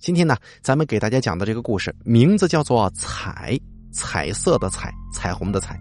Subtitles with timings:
[0.00, 3.52] 今天呢，咱们给大家讲的这个故事名字叫做《彩》，
[3.92, 5.78] 彩色的彩，彩虹的彩。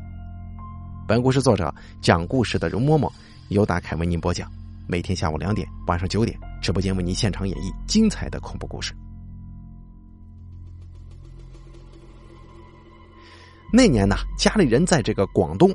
[1.07, 3.09] 本故事作者讲故事的容嬷嬷
[3.47, 4.51] 由大凯为您播讲，
[4.87, 8.93] 每天下午两点、晚上九点，直播间为您现场演绎精彩的恐怖故事。
[13.71, 15.73] 那年呢，家里人在这个广东，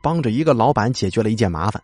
[0.00, 1.82] 帮着一个老板解决了一件麻烦，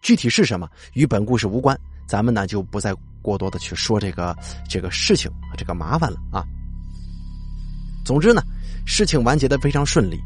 [0.00, 1.76] 具体是什么与本故事无关，
[2.06, 2.94] 咱们呢就不再。
[3.24, 4.36] 过多的去说这个
[4.68, 6.44] 这个事情这个麻烦了啊。
[8.04, 8.42] 总之呢，
[8.84, 10.20] 事情完结的非常顺利，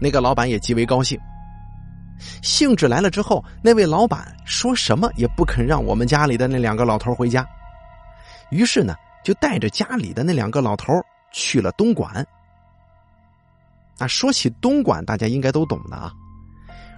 [0.00, 1.18] 那个老板也极为高兴。
[2.40, 7.44] 兴致来了之后，那位老板说什么也不肯让我们家里的那两个老头回家，
[8.52, 10.92] 于是呢，就带着家里的那两个老头
[11.32, 12.24] 去了东莞。
[13.98, 16.12] 啊，说起东莞，大家应该都懂的啊，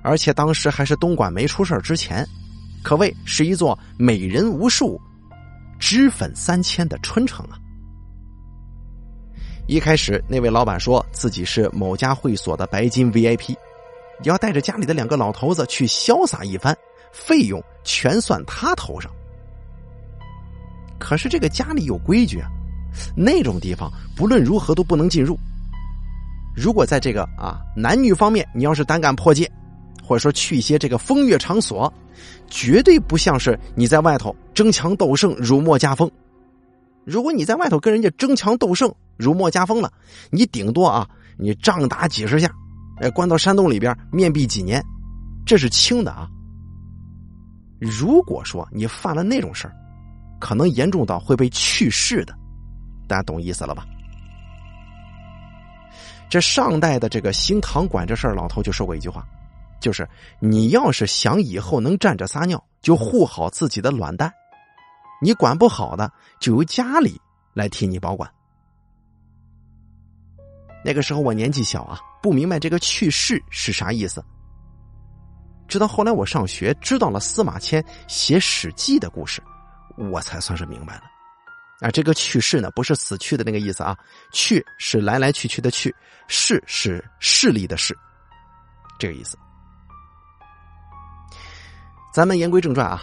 [0.02, 2.22] 而且当时还是东莞没出事之前，
[2.82, 5.00] 可谓是一座美人无数。
[5.78, 7.58] 脂粉三千的春城啊！
[9.66, 13.56] 一开始，那位老板说自己是某家会所的白金 VIP，
[14.22, 16.76] 要带着家里的两个老头子去潇洒一番，
[17.12, 19.10] 费用全算他头上。
[21.00, 22.48] 可是这个家里有规矩啊，
[23.16, 25.36] 那种地方不论如何都不能进入。
[26.54, 29.50] 如果在这个啊男女方面，你要是胆敢破戒。
[30.04, 31.90] 或者说去一些这个风月场所，
[32.52, 36.08] 绝对不像是你在外头争强斗胜、辱没家风。
[37.02, 39.90] 如果你在外头跟人家争强斗胜、辱没家风了，
[40.30, 41.08] 你顶多啊，
[41.38, 42.52] 你仗打几十下，
[43.00, 44.84] 哎，关到山洞里边面壁几年，
[45.46, 46.28] 这是轻的啊。
[47.80, 49.74] 如果说你犯了那种事儿，
[50.38, 52.34] 可能严重到会被去世的，
[53.08, 53.86] 大家懂意思了吧？
[56.28, 59.26] 这上代的这个兴堂管这事儿，老头就说过一句话。
[59.82, 60.08] 就是
[60.40, 64.32] 你要是想以后能站着撒尿，就护好自己的卵蛋。
[65.20, 67.20] 你管不好的，就由家里
[67.52, 68.30] 来替你保管。
[70.84, 74.24] 那个时候我年纪小啊，不明白这个去世是啥意思。
[75.68, 79.42] 直到后来我上学，知道了司马迁写《史记》的故事，
[79.96, 81.02] 我才算是明白了。
[81.80, 83.96] 啊，这个去世呢，不是死去的那个意思啊，
[84.32, 85.94] 去是来来去去的去，
[86.28, 87.96] 势是势力的势，
[88.98, 89.36] 这个意思。
[92.12, 93.02] 咱们言归正传啊，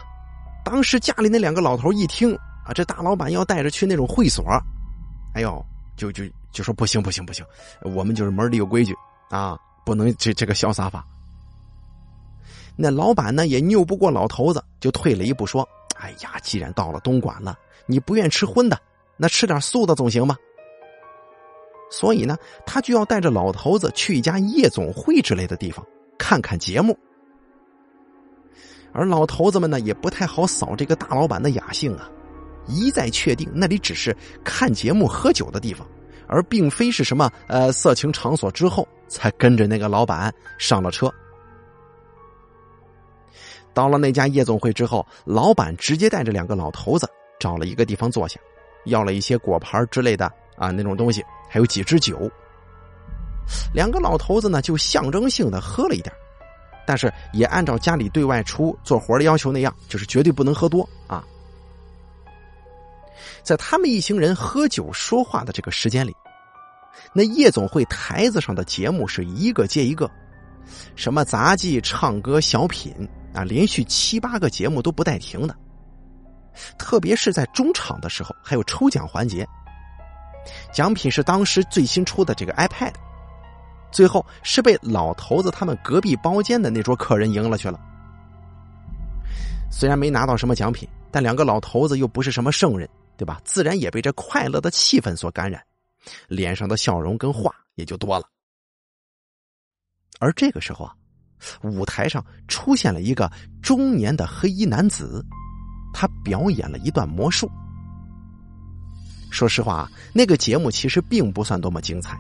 [0.64, 4.46] 当时家里那两个老头一听啊，这大老板要带着去那种会所，
[5.34, 5.66] 哎呦，
[5.98, 7.44] 就就就说不行不行不行，
[7.82, 8.96] 我们就是门里有规矩
[9.32, 11.04] 啊，不能这这个潇洒法。
[12.76, 15.68] 那老板呢也拗不过老头子，就退了一步说
[16.00, 18.80] ：“哎呀，既然到了东莞了，你不愿吃荤的，
[19.18, 20.38] 那吃点素的总行吧？”
[21.92, 25.84] 所以呢，他就要带着老头子去一家夜总会之类的地方
[26.18, 26.98] 看看节目。
[28.92, 32.10] 而老头子们呢，也不太好扫这个大老板的雅兴啊，
[32.68, 35.88] 一再确定那里只是看节目喝酒的地方，
[36.28, 38.52] 而并非是什么呃色情场所。
[38.52, 41.12] 之后才跟着那个老板上了车。
[43.74, 47.08] 到了那家夜总会之后，老板直接带着两个老头子
[47.40, 48.40] 找了一个地方坐下，
[48.86, 50.26] 要了一些果盘之类的
[50.58, 52.30] 啊那种东西，还有几支酒。
[53.74, 56.14] 两个老头子呢，就象征性的喝了一点。
[56.90, 61.24] 但是也按照家里对外出做活的要求那样，就是绝对不能喝多啊。
[63.44, 66.16] 在他们一行人喝酒说话的这个时间里，
[67.14, 70.10] 那夜总会台子上的节目是一个接一个，
[70.96, 75.56] 什么杂技、唱歌、小品啊，连续七八个节目都不带停的。
[76.80, 79.48] 特别是在中场的时候，还有抽奖环节，
[80.74, 82.94] 奖品是当时最新出的这个 iPad。
[83.92, 87.80] 最后是被老头子他们隔壁包间的那桌客人赢了去了。
[89.72, 93.40] 虽然没拿到什么奖品，但两个老头子又不是什么圣人，对吧？
[93.44, 95.62] 自然也被这快乐的气氛所感染，
[96.28, 98.26] 脸上的笑容跟话也就多了。
[100.20, 100.94] 而这个时候啊，
[101.62, 105.24] 舞台上出现了一个中年的黑衣男子，
[105.94, 107.50] 他表演了一段魔术。
[109.32, 112.20] 说实话啊，那个节目其实并不算多么精彩。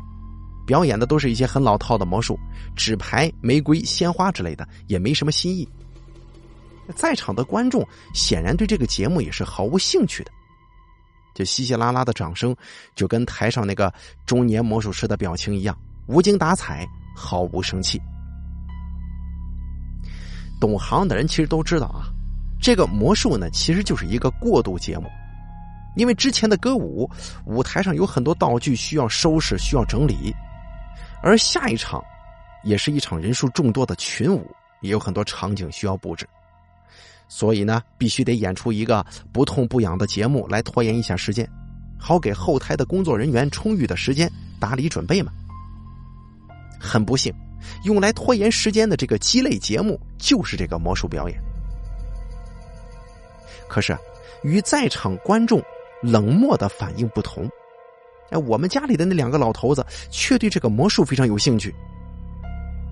[0.69, 2.37] 表演的都是一些很老套的魔术，
[2.75, 5.67] 纸牌、玫瑰、鲜花之类的，也没什么新意。
[6.95, 7.83] 在场的观众
[8.13, 10.31] 显然对这个节目也是毫无兴趣的，
[11.33, 12.55] 就稀稀拉拉的掌声，
[12.93, 13.91] 就跟台上那个
[14.27, 15.75] 中年魔术师的表情一样，
[16.05, 17.99] 无精打采，毫无生气。
[20.61, 22.13] 懂行的人其实都知道啊，
[22.61, 25.09] 这个魔术呢，其实就是一个过渡节目，
[25.95, 27.09] 因为之前的歌舞
[27.45, 30.31] 舞台上有很多道具需要收拾，需要整理。
[31.21, 32.03] 而下一场，
[32.63, 34.49] 也是一场人数众多的群舞，
[34.81, 36.27] 也有很多场景需要布置，
[37.27, 41.47] 所以呢，必须得演出一个不痛不痒的节目来拖延一下时间。
[41.97, 45.31] 好给后台的工作人员充裕的时间打理准备嘛。
[46.79, 47.33] 很不幸，
[47.83, 51.37] 用来拖延时间的这个鸡肋节目就是这个魔术表演。
[53.67, 53.97] 可是，
[54.43, 55.61] 与在场观众
[56.01, 57.49] 冷漠的反应不同，
[58.31, 61.73] 哎，我们家里的那两个老头子却对这个魔术非常有兴趣。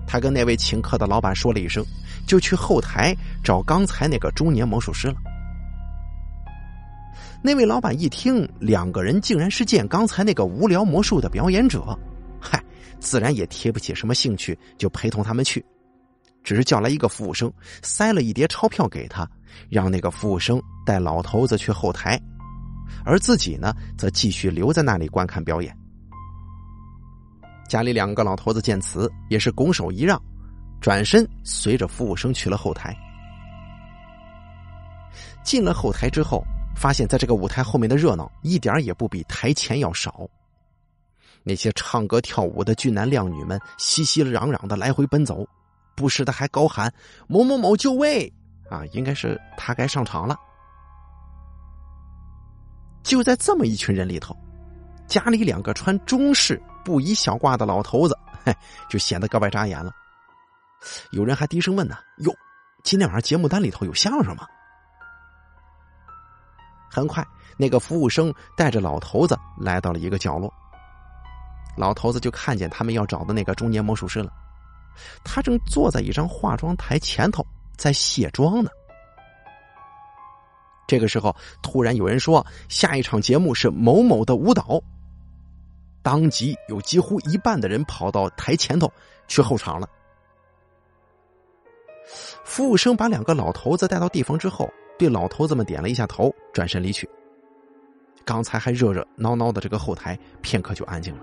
[0.06, 1.84] 他跟那位请客的老板说了一声，
[2.26, 3.14] 就去后台
[3.44, 5.14] 找刚才那个中年魔术师了。
[7.42, 11.96] 那位老板一听，两个人竟然是见刚才那个无聊魔术的表演者，
[12.40, 12.62] 嗨，
[12.98, 15.64] 自然也提不起什么兴趣，就陪同他们去。
[16.42, 17.52] 只是叫来一个服务生，
[17.82, 19.28] 塞了一叠钞票给他，
[19.68, 22.18] 让那个服务生带老头子去后台，
[23.04, 25.76] 而自己呢，则继续留在那里观看表演。
[27.68, 30.20] 家里两个老头子见此，也是拱手一让，
[30.80, 32.96] 转身随着服务生去了后台。
[35.42, 36.42] 进了后台之后，
[36.74, 40.28] 发现在这个舞台后面的热闹一点也不比台前要少。
[41.42, 45.46] 那些唱歌跳舞的俊男靓女们熙熙攘攘的来回奔走，
[45.94, 46.92] 不时的还高喊
[47.28, 48.30] “某某某就位”，
[48.68, 50.36] 啊，应该是他该上场了。
[53.08, 54.36] 就在这么一群人里头，
[55.06, 56.62] 家里两个穿中式。
[56.84, 58.54] 布衣小褂的老头子， 嘿，
[58.88, 59.92] 就显得格外扎眼了。
[61.10, 62.32] 有人还低声问呢：“哟，
[62.82, 64.46] 今天晚上节目单里头有相声吗？”
[66.90, 67.26] 很快，
[67.58, 70.52] 那个服务生带着老头子来到了一个角落。
[71.76, 74.32] 老头子就看见他们要找的那个中年魔术师了，
[75.24, 77.46] 他正坐在一张化妆台前头
[77.76, 78.70] 在卸妆呢。
[80.88, 84.82] 这个时候，突然有人说：“下一场节目是某某的舞蹈。”
[86.02, 88.90] 当即有几乎一半的人跑到台前头
[89.28, 89.86] 去候场了。
[92.42, 94.68] 服务生把两个老头子带到地方之后，
[94.98, 97.06] 对老头子们点了一下头，转身离去。
[98.24, 101.20] 刚才还热热闹闹的这个后台，片刻就安静了。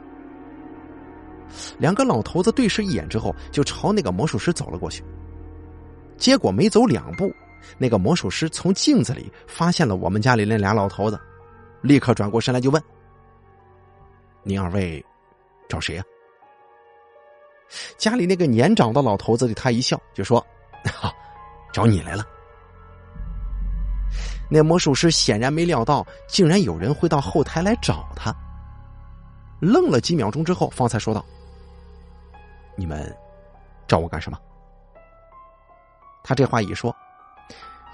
[1.79, 5.03] 两个老头子对视一眼之后，就朝那个魔术师走了过去。
[6.17, 7.33] 结果没走两步，
[7.77, 11.19] 那个魔术师从镜子里发现了我们家里那俩老头子，
[11.81, 12.81] 立刻转过身来就问。
[14.44, 15.03] 您二位
[15.67, 16.03] 找谁呀？
[17.97, 20.45] 家里那个年长的老头子对他一笑，就说
[20.85, 21.12] ：“哈，
[21.73, 22.25] 找你来了。”
[24.50, 28.33] 那魔术师显然没料到，竟然有人会到后台来找他，
[29.59, 31.25] 愣了几秒钟之后，方才说道
[32.77, 33.13] ：“你们
[33.88, 34.38] 找我干什么？”
[36.23, 36.95] 他这话一说，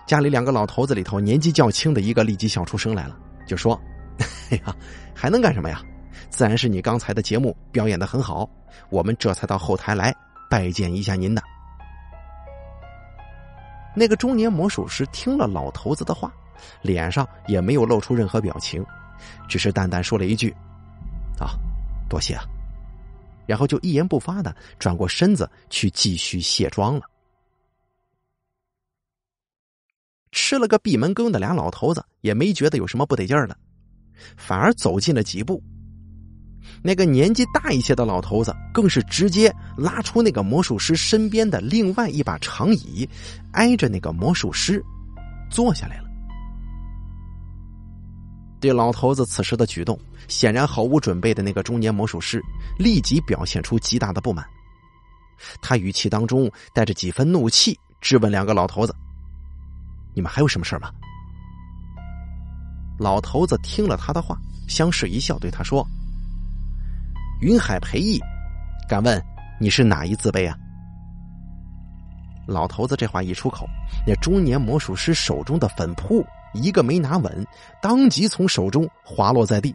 [0.06, 3.18] 家里两个老头子里头年纪较轻的一个立即笑出声来了，
[3.48, 3.80] 就说
[4.52, 4.76] ：“哎呀，
[5.16, 5.82] 还能干什么呀？”
[6.30, 8.50] 自然是你刚才的节目表演的很好，
[8.90, 10.16] 我们这才到后台来
[10.50, 11.42] 拜见一下您的。
[13.94, 16.34] 那个中年魔术师听了老头子的话，
[16.82, 18.86] 脸上也没有露出任何表情，
[19.50, 20.56] 只是淡淡说了一句
[21.40, 21.52] ：“啊，
[22.10, 22.44] 多谢啊。”
[23.46, 27.02] 然后就一言不发的转过身子去继续卸妆了。
[30.32, 33.58] 吃了个闭门羹的俩老头子也没觉得有什么不得劲儿的，
[34.38, 35.62] 反而走近了几步。
[36.84, 43.08] 那个年纪大一些的老头子，更是直接拉出那个魔术师身边的另外一把长椅，
[43.54, 44.84] 挨着那个魔术师
[45.50, 46.06] 坐下来了。
[48.60, 52.42] 对老头子此时的举动，显然毫无准备的那个中年魔术师
[52.78, 54.46] 立即表现出极大的不满。
[55.62, 58.96] 他语气当中带着几分怒气，质问两个老头子
[60.14, 60.92] ：“你们还有什么事吗？”
[63.00, 64.38] 老头子听了他的话，
[64.68, 65.86] 相视一笑，对他说。
[67.42, 68.20] 云海培义，
[68.88, 69.20] 敢问
[69.60, 70.56] 你是哪一字辈啊？
[72.48, 73.68] 老头子这话一出口，
[74.06, 77.48] 那中年魔术师手中的粉扑一个没拿稳，
[77.82, 79.74] 当即从手中滑落在地。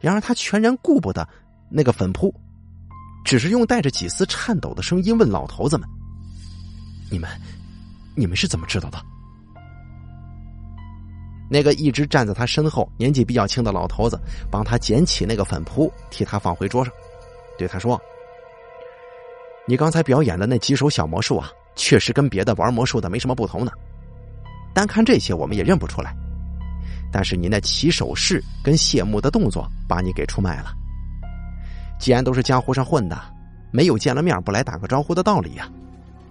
[0.00, 1.28] 然而他全然顾不得
[1.68, 2.32] 那个粉扑，
[3.24, 5.88] 只是用带着几丝颤抖的声音问老头子们
[7.10, 7.28] ：“你们，
[8.16, 8.98] 你们是怎么知道的？”
[11.50, 14.18] 那个一直站在他身后、年纪比较轻的老头子，
[14.50, 16.92] 帮他捡起那个粉扑，替他放回桌上，
[17.58, 18.00] 对他说
[19.68, 23.70] ：“你刚才表演的那几手小魔术啊，确实跟别的玩魔术的没什么不同呢。
[24.72, 26.16] 单看这些，我们也认不出来。
[27.12, 30.72] 但是你那起手式跟谢幕的动作，把你给出卖了。
[32.00, 33.16] 既然都是江湖上混的，
[33.70, 35.68] 没有见了面不来打个招呼的道理呀，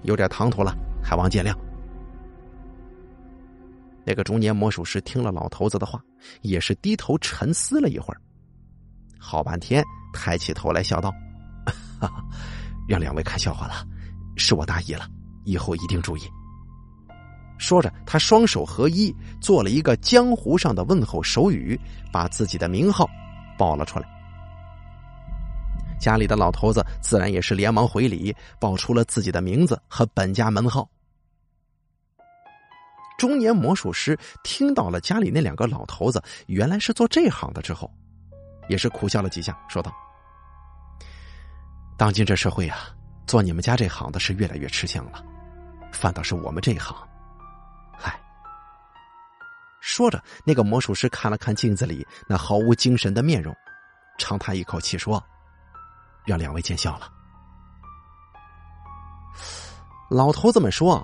[0.02, 1.56] 有点唐突了，还望见谅。”
[4.06, 6.02] 那个中年魔术师听了老头子的话，
[6.42, 8.20] 也是低头沉思了一会儿，
[9.18, 9.84] 好半天，
[10.14, 11.14] 抬起头来笑道
[12.88, 13.88] ：“让两位看笑话了，
[14.36, 15.08] 是我大意了，
[15.46, 16.22] 以后一定注意。”
[17.58, 21.80] 说着，他双手合一，做了一个江湖上的问候手语，
[22.12, 23.10] 把自己的名号
[23.58, 24.06] 报了出来。
[25.98, 30.90] 家里的老头子自然也是连忙回礼，报出了自己的名字和本家门号。
[33.24, 37.90] 中年魔术师听到了家里那两个老头子原来是做这行的之后，
[38.68, 39.94] 也是苦笑了几下，说道
[41.96, 42.90] ：“当今这社会啊，
[43.26, 45.24] 做你们家这行的是越来越吃香了，
[45.94, 46.94] 反倒是我们这一行。”
[47.98, 48.20] 嗨，
[49.80, 53.56] 说着，那个魔术师看了看镜子里那毫无精神的面容，
[54.18, 55.24] 长叹一口气说。
[56.26, 57.10] 让两位见笑了。
[60.10, 61.02] 老头子们说：“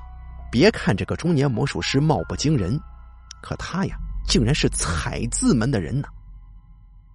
[0.51, 2.79] 别看这个中年魔术师貌不惊人，
[3.41, 6.07] 可他呀，竟然是彩字门的人呢。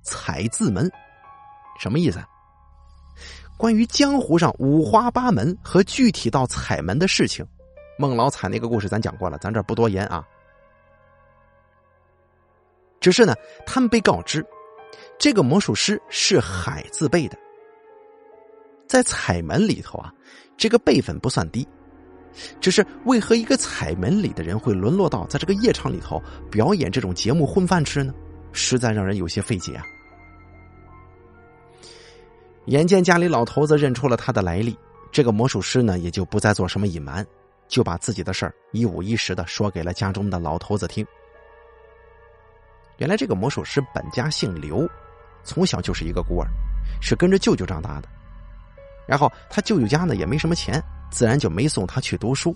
[0.03, 0.91] 彩字门
[1.79, 2.23] 什么意思？
[3.57, 7.47] 关于江湖上五花八门和具体到彩门的事情，
[7.99, 10.25] 孟老彩那个故事咱讲过了，咱这不多言啊。
[13.01, 13.35] 只是呢，
[13.67, 14.45] 他们被告知，
[15.19, 17.39] 这个魔术师是海字辈的。”
[18.89, 20.13] 在彩门里头啊，
[20.57, 21.67] 这个辈分不算低，
[22.61, 28.13] 只是为何一个彩门里的人会沦落到在这个夜场里头表演这种节目混饭吃呢？
[28.53, 29.85] 实在让人有些费解啊！
[32.67, 34.79] 眼见家里老头子认出了他的来历，
[35.13, 37.27] 这个魔术师呢也就不再做什么隐瞒，
[37.69, 41.07] 就把自己的事儿一五一十的说给了家中的老头子听。
[42.99, 44.89] 原来这个魔术师本家姓刘，
[45.43, 46.49] 从小就是一个孤儿，
[47.03, 48.09] 是跟着舅舅长大的。
[49.07, 52.55] 然后他舅舅家呢也没什么钱，自然就没送他去读书。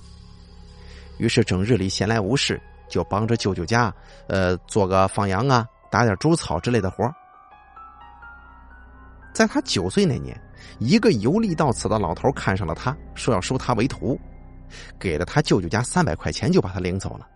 [1.19, 3.93] 于是整日里闲来无事，就帮着舅舅家，
[4.29, 7.11] 呃，做个放羊啊，打点猪草之类的活
[9.33, 10.41] 在他九岁那年，
[10.79, 14.19] 一个游历到此的老头看上了他，说要收他为徒，
[14.99, 17.27] 给了他舅舅家三百块钱，就把他领走了。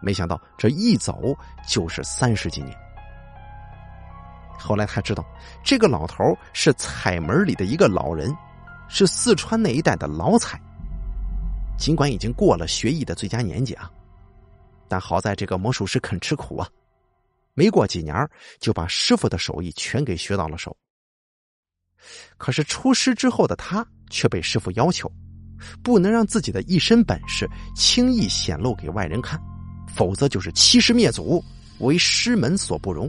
[0.00, 1.34] 没想到这一走
[1.66, 2.76] 就是三十几年。
[4.58, 5.24] 后来他知道，
[5.64, 8.34] 这个老头是彩门里的一个老人，
[8.88, 10.60] 是四川那一带的老彩。
[11.78, 13.90] 尽管已经过了学艺的最佳年纪啊，
[14.88, 16.68] 但好在这个魔术师肯吃苦啊，
[17.54, 18.28] 没过几年
[18.58, 20.76] 就把师傅的手艺全给学到了手。
[22.36, 25.10] 可是出师之后的他却被师傅要求，
[25.82, 29.40] 不能让自己的一身本事轻易显露给外人看，
[29.94, 31.44] 否则就是欺师灭祖，
[31.78, 33.08] 为师门所不容。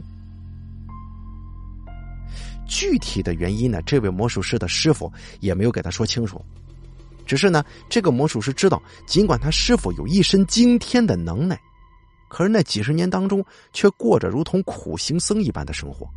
[2.70, 3.82] 具体的原因呢？
[3.82, 6.40] 这位魔术师的师傅也没有给他说清楚。
[7.26, 11.60] 只是呢，这个魔术师知道，尽管他师傅有一身惊天的能耐，
[12.28, 16.08] 可是那几十年当中却过着如同苦行僧一般的生活，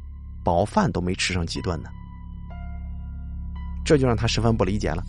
[0.43, 1.89] 饱饭都没吃上几顿呢。
[3.83, 5.03] 这就让他十分不理解了。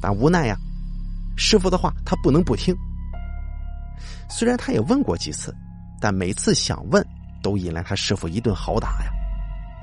[0.00, 0.56] 但无奈呀，
[1.36, 2.76] 师傅的话他不能不听。
[4.28, 5.54] 虽然他也问过几次，
[6.00, 7.02] 但每次想问，
[7.42, 9.21] 都引来他师傅一顿好打呀。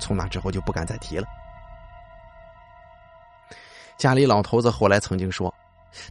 [0.00, 1.26] 从那之后就不敢再提了。
[3.96, 5.54] 家里老头子后来曾经说，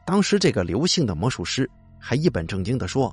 [0.06, 1.70] 当时这个刘姓的魔术师
[2.00, 3.12] 还一本正经的说：“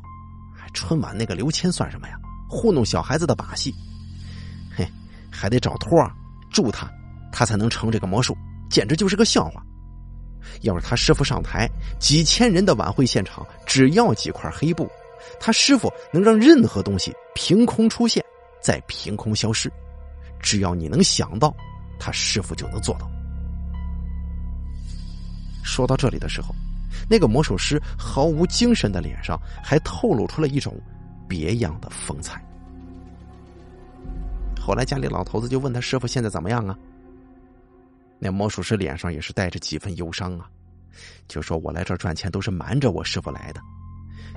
[0.74, 2.14] 春晚那个刘谦算什么呀？
[2.48, 3.74] 糊弄小孩子的把戏，
[4.76, 4.86] 嘿，
[5.32, 5.98] 还得找托
[6.52, 6.88] 助他，
[7.32, 8.36] 他才能成这个魔术，
[8.68, 9.62] 简直就是个笑话。
[10.60, 11.66] 要是他师傅上台，
[11.98, 14.86] 几千人的晚会现场只要几块黑布，
[15.40, 18.22] 他师傅能让任何东西凭空出现，
[18.60, 19.72] 再凭空消失。”
[20.46, 21.52] 只要你能想到，
[21.98, 23.10] 他师傅就能做到。
[25.64, 26.54] 说到这里的时候，
[27.10, 30.80] 那个魔术师毫无精神的脸上还透露出了一种
[31.26, 32.40] 别样的风采。
[34.56, 36.78] 后来家里老头子就问他师傅现在怎么样啊？
[38.20, 40.48] 那魔术师脸上也是带着几分忧伤啊，
[41.26, 43.60] 就说我来这儿赚钱都是瞒着我师傅来的，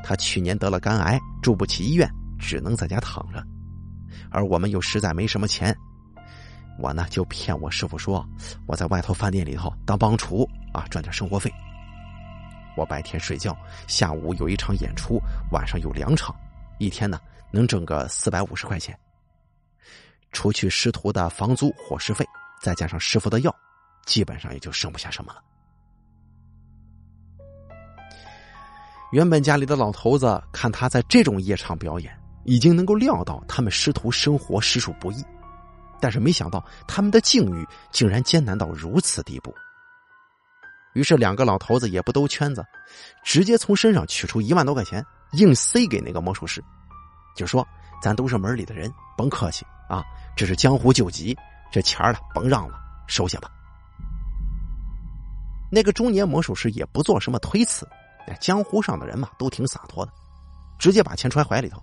[0.04, 3.46] 他去年得了肝癌，住不起医院，只能在家躺着，
[4.32, 5.72] 而我们又实在没什么钱。
[6.80, 8.26] 我呢就骗我师傅说
[8.66, 11.54] 我在外头饭店里头当帮厨啊赚点生活费。
[12.78, 13.58] 我白天睡觉，
[13.88, 15.20] 下午有一场演出，
[15.52, 16.34] 晚上有两场，
[16.78, 17.20] 一天呢
[17.52, 18.98] 能挣个四百五十块钱。
[20.32, 22.26] 除去师徒的房租伙食费，
[22.62, 23.54] 再加上师傅的药，
[24.06, 25.42] 基本上也就剩不下什么了。
[29.12, 35.26] 原本家里的老头子看他在这种夜场表演，已经能够料到他们师徒生活实属不易。
[36.02, 39.54] 但是没想到他们的境遇竟然艰难到如此地步。
[40.94, 42.66] 于是两个老头子也不兜圈子，
[43.24, 46.64] 直接从身上取出一万多块钱，硬塞给那个魔术师，
[47.36, 47.66] 就说
[48.02, 50.04] ：“咱都是门里的人，甭客气啊，
[50.36, 51.38] 这是江湖救急，
[51.72, 53.52] 这钱儿了甭让了，收下吧。”
[55.72, 57.88] 那个中年魔术师也不做什么推辞，
[58.40, 60.12] 江湖上的人嘛都挺洒脱的。
[60.80, 61.80] 直接把钱揣怀里头，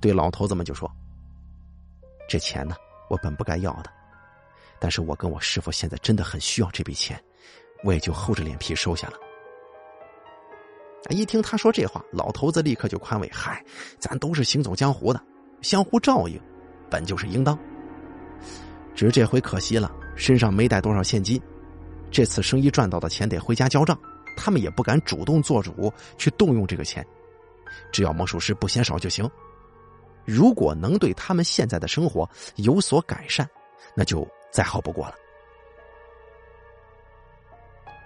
[0.00, 0.88] 对老头子们就说
[2.28, 2.76] ：“这钱呢，
[3.08, 3.90] 我本不该要的，
[4.78, 7.22] 但是我跟我师傅现在真的很需要这笔钱，
[7.84, 9.14] 我也就厚着脸皮收下了。”
[11.10, 13.64] 一听他说这话，老头子立刻就宽慰：“嗨，
[13.98, 15.22] 咱都是行走江湖的，
[15.62, 16.40] 相互照应，
[16.90, 17.56] 本就是应当。
[18.92, 21.40] 只是这回可惜了，身上没带多少现金，
[22.10, 23.96] 这次生意赚到的钱得回家交账，
[24.36, 27.06] 他们也不敢主动做主去动用这个钱。
[27.92, 29.30] 只要魔术师不嫌少就行。
[30.26, 33.48] 如果能对他们现在的生活有所改善，
[33.94, 35.14] 那就再好不过了。”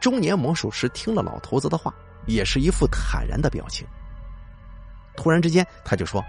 [0.00, 1.92] 中年魔术师听了老头子的话。
[2.26, 3.86] 也是一副坦然的表情。
[5.16, 6.22] 突然之间，他就说：“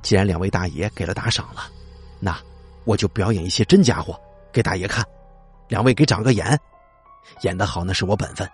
[0.00, 1.70] 既然两位大爷给了打赏了，
[2.18, 2.34] 那
[2.84, 4.18] 我就表演一些真家伙
[4.50, 5.04] 给大爷看。
[5.68, 6.58] 两位给长个眼，
[7.42, 8.48] 演得好那是我本分；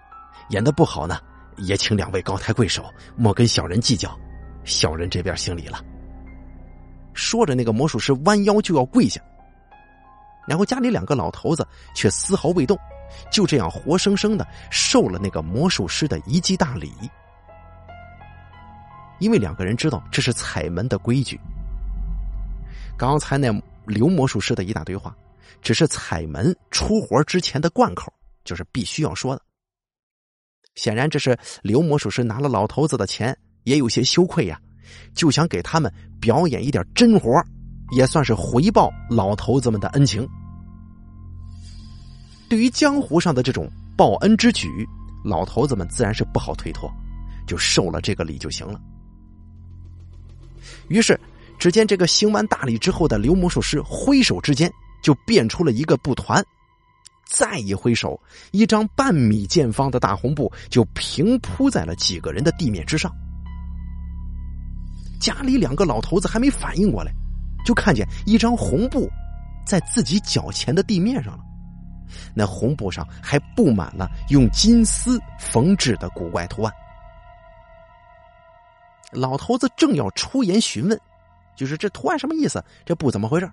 [0.48, 1.20] 演得不好呢，
[1.58, 4.18] 也请两位高抬贵手，莫跟小人计较。
[4.64, 5.84] 小人这边行礼了。”
[7.14, 9.20] 说着，那个魔术师弯腰就要跪下，
[10.48, 12.78] 然后家里两个老头子却丝毫未动。
[13.30, 16.90] 就这样活生生的受了那个魔术师的一记大礼，
[19.18, 21.38] 因为两个人知道这是彩门的规矩。
[22.96, 23.52] 刚才那
[23.84, 25.14] 刘魔术师的一大堆话，
[25.60, 28.10] 只是彩门出活之前的贯口，
[28.44, 29.42] 就是必须要说的。
[30.74, 34.60] 显然，这是刘魔术师拿了老头子的钱，也有些羞愧呀，
[35.14, 37.42] 就想给他们表演一点真活，
[37.96, 40.28] 也算是回报老头子们的恩情。
[42.48, 44.68] 对于江湖上的这种报恩之举，
[45.24, 46.90] 老头子们自然是不好推脱，
[47.46, 48.80] 就受了这个礼就行了。
[50.88, 51.18] 于是，
[51.58, 54.70] 只见这个行完大礼之后的刘魔术师挥手之间
[55.02, 56.44] 就变出了一个布团，
[57.26, 63.10] 再一挥手，一张半米见方的大红布就平铺在了几个人的地面之上。
[65.22, 67.12] 家里两个老头子还没反应过来，
[67.64, 69.08] 就看见一张红布
[69.64, 71.44] 在自己脚前的地面上了。
[72.34, 76.74] 那红布上还布满了用金丝缝制的古怪图案。
[79.12, 81.00] 老头子正要出言询问，
[81.54, 82.62] 就是这图案什么意思？
[82.84, 83.48] 这布怎么回事？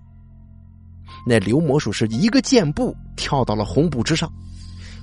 [1.28, 4.32] 那刘魔术师一个箭步跳到了红布之上，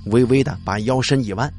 [0.07, 1.49] 微微的把腰身一弯，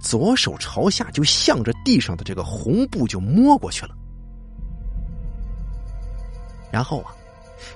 [0.00, 3.94] 左手朝下就向着地上的这个红布就摸过去了。
[6.70, 7.14] 然后啊，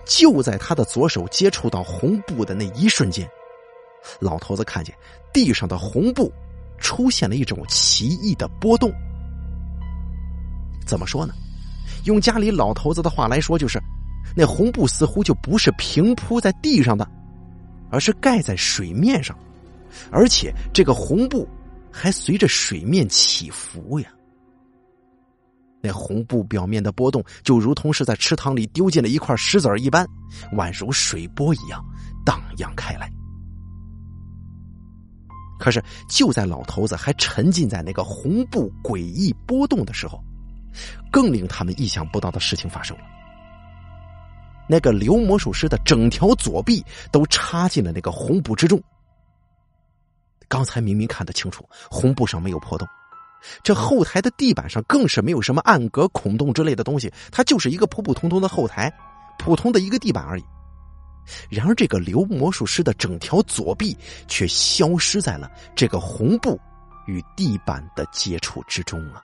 [0.04, 3.28] 就在他的左手接触到红布的那一瞬间。
[4.18, 4.94] 老头子看见
[5.32, 6.32] 地上的红布
[6.78, 8.92] 出现了一种奇异的波动。
[10.84, 11.32] 怎么说呢？
[12.04, 13.80] 用家里老头子的话来说，就是
[14.34, 17.08] 那红布似乎就不是平铺在地上的，
[17.90, 19.38] 而是盖在水面上，
[20.10, 21.46] 而且这个红布
[21.92, 24.08] 还随着水面起伏呀。
[25.82, 30.06] 那红布表面的波动就如同是在池塘里丢进了一块石子儿一般，
[30.52, 31.84] 宛如水波一样
[32.24, 33.10] 荡漾开来。
[35.58, 40.22] 可是，就在老头子还沉浸在那个红布诡异波动的时候，
[41.10, 43.04] 更令他们意想不到的事情发生了。
[44.68, 48.80] 那个刘魔术师的整条左臂都插进了那个红布之中。
[50.48, 52.86] 刚才明明看得清楚，红布上没有破洞，
[53.62, 58.92] 这后台的地板上更是没有什么暗格、孔洞之类的东西，它就是一个普普通通的后台，
[59.38, 60.44] 普通的一个地板而已。
[61.48, 66.60] 然而，这个刘魔术师的整条左臂却消失在了这个红布
[67.06, 69.22] 与地板的接触之中啊！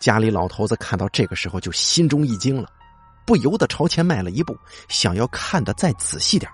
[0.00, 2.68] 家里老头子看到这个时候就心中一惊了，
[3.24, 4.56] 不由得朝前迈了一步，
[4.88, 6.50] 想要看得再仔细点。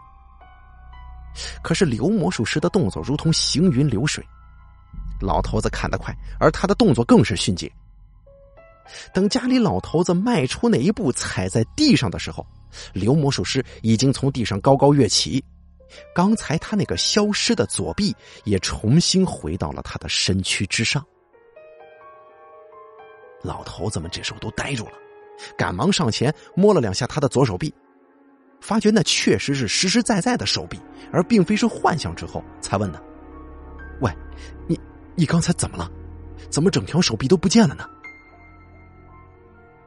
[1.63, 4.25] 可是刘魔术师的动作如同行云流水，
[5.21, 7.71] 老头子看得快，而他的动作更是迅捷。
[9.15, 12.47] 等家里老头子迈出那一步，踩在地上的时候，
[12.93, 15.43] 刘魔术师已经从地上高高跃起。
[16.15, 21.05] 刚才他那个消失的左臂也重新回到了他的身躯之上。
[23.43, 24.93] 老头子们这时候都呆住了，
[25.57, 27.73] 赶忙上前摸了两下他的左手臂，
[28.63, 30.81] 发觉那确实是实实在在的手臂，
[31.13, 32.15] 而并非是幻象。
[32.15, 33.03] 之后才问的
[34.01, 34.11] ：“喂，
[34.69, 34.81] 你
[35.17, 35.91] 你刚才怎么了？
[36.49, 37.85] 怎么整条手臂都不见了呢？”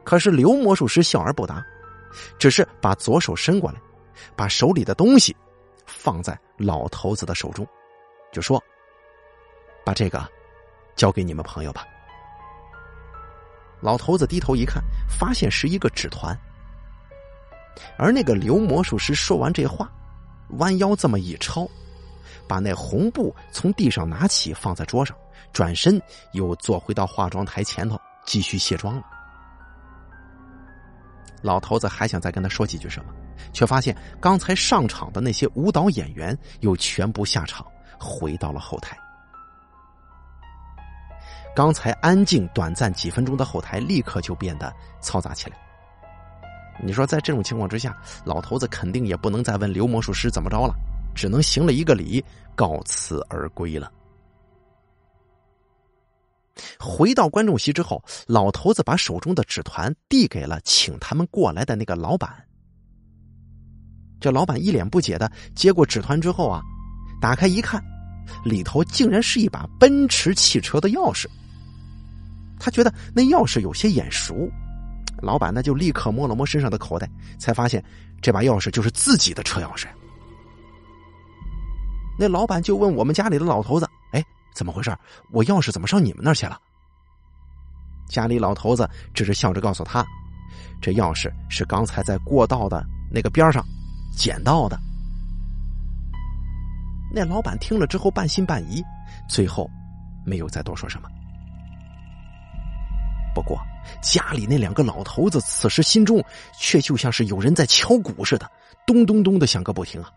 [0.03, 1.63] 可是刘魔术师笑而不答，
[2.38, 3.79] 只是把左手伸过来，
[4.35, 5.33] 把手里的东西
[5.85, 7.65] 放在老头子的手中，
[8.33, 8.61] 就说
[9.85, 10.27] ：“把这个
[10.97, 11.85] 交给你们朋友吧。”
[13.79, 16.38] 老头子低头一看，发现是一个纸团。
[17.97, 19.91] 而那个刘魔术师说完这话，
[20.57, 21.67] 弯腰这么一抄，
[22.47, 25.15] 把那红布从地上拿起放在桌上，
[25.51, 26.01] 转身
[26.33, 29.03] 又坐回到化妆台前头继续卸妆了。
[31.41, 33.13] 老头子还想再跟他说几句什么，
[33.53, 37.65] 却发现刚才上场的那些舞蹈演员又全部下场，
[37.99, 38.97] 回到了后台。
[41.55, 45.57] 刚才安静短暂几分钟的后台，立刻就变得嘈杂起来。
[46.83, 50.75] 你说，在这种情况之下，老头子肯定也不能再问刘魔术师怎么着了，
[51.15, 52.23] 只能行了一个礼，
[52.55, 53.91] 告辞而归了。
[56.79, 62.31] 回到观众席之后，老头子把手中的纸团递给了请他们过来的那个老板。
[64.19, 66.61] 这老板一脸不解的接过纸团之后啊，
[67.21, 67.83] 打开一看，
[68.43, 71.25] 里头竟然是一把奔驰汽车的钥匙。
[72.59, 74.49] 他觉得那钥匙有些眼熟。
[75.25, 77.09] 老板呢，就立刻摸了摸身上的口袋，
[77.39, 77.83] 才发现
[78.21, 79.88] 这把钥匙就是自己的车钥匙。
[82.19, 84.95] 那老板就问我们家里的老头子：“哎，怎么回事？
[85.31, 86.59] 我钥匙怎么上你们那儿去了？”
[88.07, 90.05] 家里老头子只是笑着告诉他
[90.79, 93.65] ：“这钥匙是刚才在过道的那个边上
[94.15, 94.79] 捡到的。”
[97.11, 98.83] 那老板听了之后半信半疑，
[99.27, 99.67] 最后
[100.23, 101.09] 没有再多说什么。
[103.36, 103.60] 不过，
[104.02, 106.24] 家里那两个老头子此时心中
[106.58, 108.50] 却就像是有人在敲鼓似的，
[108.88, 110.10] 咚咚咚的响个不停啊！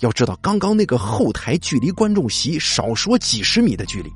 [0.00, 4.10] 要知道，刚刚那个后台距离观众席少说几十米的距离，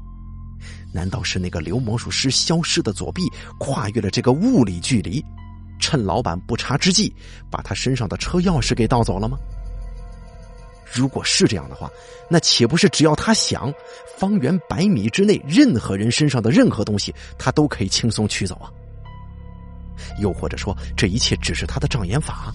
[0.93, 3.23] 难道是那个刘魔术师消失的左臂
[3.61, 5.25] 跨越了这个物理距离，
[5.79, 7.15] 趁老板不察之际，
[7.49, 9.39] 把他身上的车钥匙给盗走了吗？
[10.93, 11.91] 如果是这样的话，
[12.29, 13.73] 那岂不是只要他想，
[14.17, 18.71] 方圆百米之内任何人身上的任何东西，他都可以轻松取走啊？
[20.19, 22.53] 又或者说，这一切只是他的障眼法？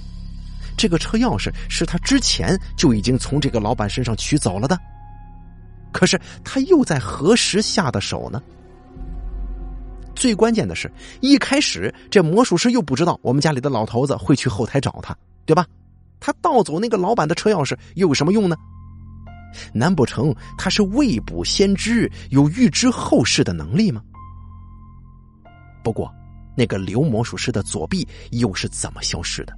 [0.77, 4.77] 这个车钥匙是他之前就已经从这个老板身上取走了的，
[5.93, 8.41] 可是他又在何时下的手呢？
[10.15, 15.65] 最关键的是一开始这魔术师又不知道我们家里的老头子会去后台找他，对吧？
[16.25, 18.57] 他盗走那个老板的车钥匙又有什么用呢？
[19.71, 24.01] 难不成他是未卜先知，有预知后事的能力吗？
[25.83, 26.11] 不过，
[26.57, 29.55] 那个刘魔术师的左臂又是怎么消失的？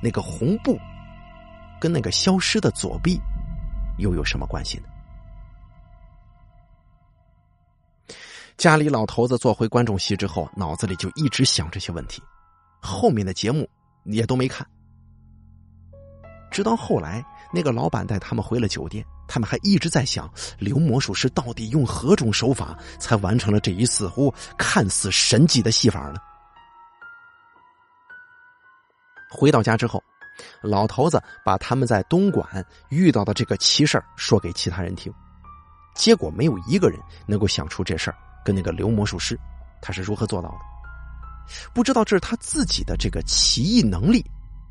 [0.00, 0.78] 那个红布
[1.80, 3.20] 跟那个消失的左臂
[3.98, 4.84] 又有什么关系呢？
[8.56, 12.22] 家里老头子坐回观众席之后，脑子里就一直想这些问题，
[12.80, 13.68] 后面的节目
[14.04, 14.64] 也都没看。
[16.50, 26.16] 直到后来，那个老板带他们回了酒店，他们还一直在想，刘魔术师到底用何种手法才完成了这一似乎看似神迹的戏法呢？
[29.30, 30.02] 回到家之后，
[30.60, 35.12] 老头子把他们在东莞遇到的这个奇事说给其他人听，
[35.94, 39.38] 结果没有一个人能够想出这事儿跟那个刘魔术师
[39.80, 40.58] 他是如何做到的。
[41.72, 44.18] 不知道这是他自己的这个奇异能力，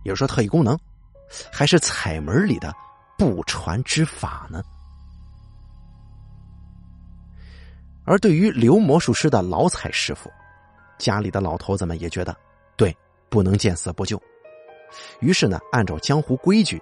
[0.03, 0.77] 也就是说特异功能。
[1.51, 2.73] 还是彩门里的
[3.17, 4.61] 不传之法呢？
[8.05, 10.31] 而对于刘魔术师的老彩师傅，
[10.97, 12.35] 家里的老头子们也觉得
[12.75, 12.95] 对，
[13.29, 14.19] 不能见死不救。
[15.19, 16.81] 于是呢，按照江湖规矩，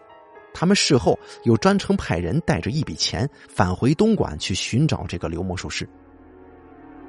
[0.53, 5.86] 他们事后又专程派人带着一笔钱返回东莞去寻找这个刘魔术师。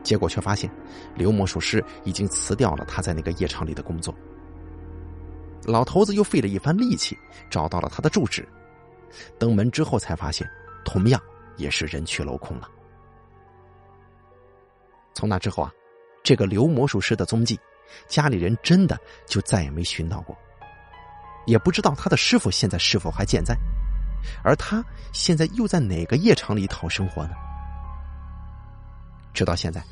[0.03, 0.69] 结果却发现，
[1.15, 4.13] 刘魔术师已经辞掉了他在那个夜场里的工作。
[5.69, 7.17] 老头子又费了一番力气
[7.51, 8.49] 找到了他的住址，
[9.39, 10.49] 登门之后才发现，
[10.83, 11.21] 同样
[11.59, 12.67] 也是人去楼空了。
[15.13, 15.71] 从那之后啊，
[16.23, 17.61] 这个刘魔术师的踪迹，
[18.07, 20.35] 家里人真的就再也没寻到过，
[21.45, 23.55] 也不知道他的师傅现在是否还健在，
[24.43, 27.35] 而他现在又在哪个夜场里讨生活呢？
[29.35, 29.83] 直到现在。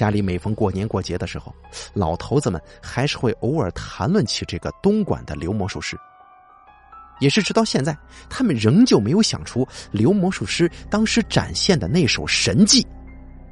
[0.00, 1.54] 家里每逢过年过节的时候，
[1.92, 5.94] 老头子们还是会偶尔谈论起这个东莞的刘魔术师。
[7.18, 7.94] 也是直到现在，
[8.30, 12.86] 他们仍旧没有想出刘魔术师当时展现的那手神技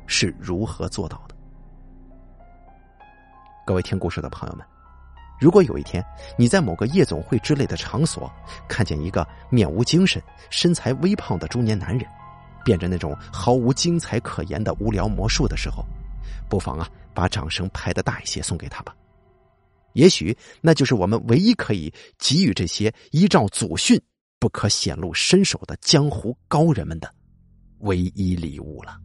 [0.07, 1.35] 是如何做到的。
[3.67, 4.65] 各位听故事的朋友们，
[5.39, 6.03] 如果有一天
[6.39, 8.33] 你在某个夜总会之类的场所
[8.67, 12.09] 看见一个面无精神、身材微胖的中年男人，
[12.65, 15.85] 变着那种毫无精彩可言的无聊魔术的时候，
[16.49, 18.95] 不妨啊，把掌声拍的大一些，送给他吧。
[19.95, 24.01] 也许那就是我们唯一可以给予这些依照祖训
[24.39, 27.13] 不可显露身手的江湖高人们的
[27.81, 28.99] 唯一礼物了。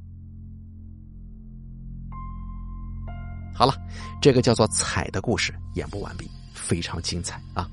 [3.56, 3.74] 好了，
[4.22, 7.70] 这个叫做“彩”的故事演播完毕，非常精彩啊！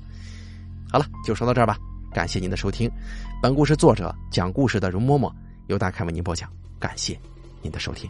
[0.91, 1.77] 好了，就说到这儿吧。
[2.13, 2.89] 感谢您的收听，
[3.41, 5.33] 本故事作者讲故事的容嬷嬷
[5.67, 7.19] 由大凯为您播讲，感谢
[7.61, 8.09] 您的收听。